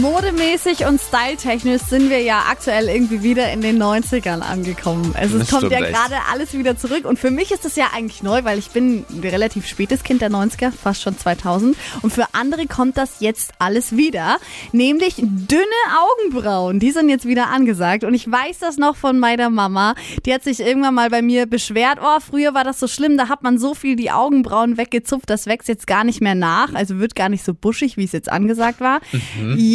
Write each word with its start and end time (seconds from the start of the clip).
Modemäßig 0.00 0.86
und 0.86 1.00
styletechnisch 1.00 1.82
sind 1.82 2.10
wir 2.10 2.20
ja 2.20 2.44
aktuell 2.50 2.88
irgendwie 2.88 3.22
wieder 3.22 3.52
in 3.52 3.60
den 3.60 3.80
90ern 3.80 4.40
angekommen. 4.40 5.14
Also 5.16 5.38
es 5.38 5.48
Das 5.48 5.60
kommt 5.60 5.72
ja 5.72 5.80
gerade 5.80 6.16
alles 6.32 6.52
wieder 6.54 6.76
zurück. 6.76 7.04
Und 7.04 7.18
für 7.18 7.30
mich 7.30 7.50
ist 7.50 7.64
es 7.64 7.76
ja 7.76 7.90
eigentlich 7.94 8.22
neu, 8.22 8.44
weil 8.44 8.58
ich 8.58 8.70
bin 8.70 9.04
ein 9.08 9.20
relativ 9.20 9.66
spätes 9.66 10.02
Kind 10.02 10.20
der 10.20 10.30
90er, 10.30 10.72
fast 10.72 11.02
schon 11.02 11.16
2000 11.16 11.76
und 12.02 12.12
für 12.12 12.26
andere 12.32 12.66
kommt 12.66 12.96
das 12.96 13.20
jetzt 13.20 13.52
alles 13.58 13.96
wieder, 13.96 14.38
nämlich 14.72 15.14
dünne 15.16 15.64
Augenbrauen, 15.98 16.80
die 16.80 16.90
sind 16.90 17.08
jetzt 17.08 17.26
wieder 17.26 17.48
angesagt. 17.48 18.04
Und 18.04 18.14
ich 18.14 18.30
weiß 18.30 18.58
das 18.58 18.76
noch 18.76 18.96
von 18.96 19.18
meiner 19.18 19.50
Mama, 19.50 19.94
die 20.26 20.34
hat 20.34 20.42
sich 20.42 20.60
irgendwann 20.60 20.94
mal 20.94 21.10
bei 21.10 21.22
mir 21.22 21.46
beschwert, 21.46 21.98
oh, 22.02 22.20
früher 22.20 22.54
war 22.54 22.64
das 22.64 22.80
so 22.80 22.88
schlimm, 22.88 23.16
da 23.16 23.28
hat 23.28 23.42
man 23.42 23.58
so 23.58 23.74
viel 23.74 23.96
die 23.96 24.10
Augenbrauen 24.10 24.76
weggezupft, 24.76 25.30
das 25.30 25.46
wächst 25.46 25.68
jetzt 25.68 25.86
gar 25.86 26.04
nicht 26.04 26.20
mehr 26.20 26.34
nach, 26.34 26.74
also 26.74 26.98
wird 26.98 27.14
gar 27.14 27.28
nicht 27.28 27.44
so 27.44 27.54
buschig, 27.54 27.96
wie 27.96 28.04
es 28.04 28.12
jetzt 28.12 28.30
angesagt 28.30 28.80
war. 28.80 29.00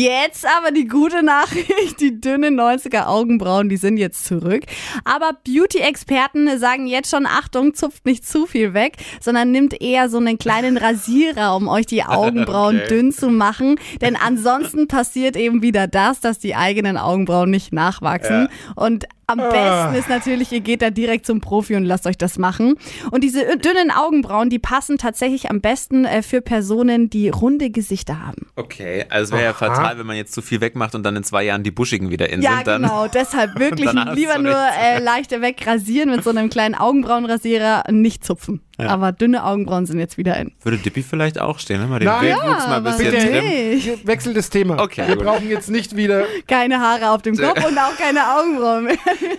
Jetzt 0.10 0.44
aber 0.58 0.72
die 0.72 0.88
gute 0.88 1.22
Nachricht, 1.22 2.00
die 2.00 2.20
dünnen 2.20 2.60
90er 2.60 3.06
Augenbrauen, 3.06 3.70
die 3.70 3.78
sind 3.78 3.98
jetzt 3.98 4.26
zurück. 4.26 4.64
Aber 5.06 5.34
Beauty-Experten 5.46 6.58
sagen 6.58 6.88
jetzt 6.88 7.12
schon, 7.12 7.28
Achtung, 7.28 7.76
zupft 7.76 8.08
nicht 8.08 8.28
zu 8.28 8.48
viel 8.48 8.74
weg, 8.74 8.98
sondern 9.22 9.52
nimmt 9.52 9.80
eher 9.80 10.10
so 10.10 10.18
einen 10.18 10.40
kleinen 10.40 10.78
Rasierer, 10.78 11.56
um 11.56 11.68
euch 11.68 11.86
die 11.86 12.04
Augenbrauen 12.06 12.78
Okay. 12.80 12.88
dünn 12.88 13.12
zu 13.12 13.30
machen. 13.30 13.76
Denn 14.02 14.16
ansonsten 14.16 14.88
passiert 14.88 15.36
eben 15.36 15.62
wieder 15.62 15.86
das, 15.88 16.20
dass 16.22 16.40
die 16.40 16.56
eigenen 16.56 16.98
Augenbrauen 16.98 17.52
nicht 17.52 17.72
nachwachsen. 17.72 18.48
Und 18.76 19.06
am 19.28 19.38
besten 19.38 19.94
ist 19.94 20.10
natürlich, 20.10 20.52
ihr 20.52 20.62
geht 20.62 20.82
da 20.82 20.90
direkt 20.90 21.28
zum 21.28 21.40
Profi 21.40 21.76
und 21.76 21.86
lasst 21.86 22.08
euch 22.08 22.18
das 22.18 22.40
machen. 22.40 22.78
Und 23.12 23.24
diese 23.24 23.46
dünnen 23.58 23.92
Augenbrauen, 23.92 24.50
die 24.50 24.58
passen 24.58 24.98
tatsächlich 24.98 25.52
am 25.52 25.62
besten 25.62 26.06
äh, 26.06 26.24
für 26.24 26.42
Personen, 26.42 27.12
die 27.12 27.30
runde 27.30 27.70
Gesichter 27.70 28.26
haben. 28.26 28.48
Okay, 28.60 29.06
also 29.10 29.34
wäre 29.34 29.46
ja 29.46 29.54
fatal, 29.54 29.98
wenn 29.98 30.06
man 30.06 30.18
jetzt 30.18 30.34
zu 30.34 30.42
viel 30.42 30.60
wegmacht 30.60 30.94
und 30.94 31.04
dann 31.04 31.16
in 31.16 31.24
zwei 31.24 31.44
Jahren 31.44 31.64
die 31.64 31.72
Buschigen 31.72 32.10
wieder 32.10 32.30
in 32.30 32.42
Ja, 32.42 32.58
sind. 32.58 32.68
Dann 32.68 32.82
genau. 32.82 33.08
Deshalb 33.08 33.58
wirklich 33.60 33.92
lieber 34.14 34.38
nur 34.38 34.54
äh, 34.54 35.00
leichter 35.00 35.42
wegrasieren 35.42 36.10
mit 36.10 36.24
so 36.24 36.30
einem 36.30 36.50
kleinen 36.50 36.76
Augenbrauenrasierer, 36.76 37.84
nicht 37.92 38.26
zupfen. 38.26 38.62
Aber 38.78 39.12
dünne 39.12 39.44
Augenbrauen 39.44 39.86
sind 39.86 40.00
jetzt 40.00 40.18
wieder 40.18 40.38
in. 40.38 40.54
würde 40.64 40.78
Dippy 40.78 41.04
vielleicht 41.04 41.40
auch 41.40 41.60
stehen, 41.60 41.82
ne? 41.82 41.88
mal 41.88 42.00
den 42.00 42.08
Nein. 42.08 42.28
Wildwuchs 42.28 42.44
mal 42.46 42.66
ein 42.66 42.72
aber 42.72 42.92
bisschen 42.92 43.12
bitte. 43.12 43.30
Hey, 43.30 43.82
Wir 43.84 44.08
wechseln 44.08 44.34
das 44.34 44.50
Thema. 44.50 44.82
Okay, 44.82 45.06
Wir 45.06 45.16
gut. 45.18 45.26
brauchen 45.26 45.50
jetzt 45.50 45.70
nicht 45.70 45.98
wieder 45.98 46.24
keine 46.48 46.80
Haare 46.80 47.10
auf 47.12 47.22
dem 47.22 47.36
Kopf 47.36 47.58
und 47.66 47.78
auch 47.78 47.98
keine 47.98 48.22
Augenbrauen 48.38 48.86
mehr. 48.86 48.96